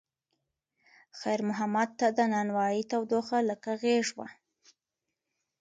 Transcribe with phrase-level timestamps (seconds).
[1.19, 4.27] خیر محمد ته د نانوایۍ تودوخه لکه غېږ وه.